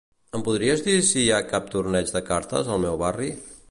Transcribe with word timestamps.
Em 0.37 0.45
podries 0.47 0.81
dir 0.87 0.95
si 1.11 1.21
hi 1.25 1.27
ha 1.35 1.43
cap 1.53 1.71
torneig 1.77 2.13
de 2.19 2.27
cartes 2.31 2.77
al 2.77 2.87
meu 2.89 3.03
barri? 3.09 3.35